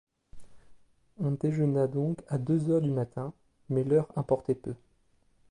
[1.19, 3.33] On déjeuna donc à deux heures du matin;
[3.69, 4.73] mais l’heure importait peu.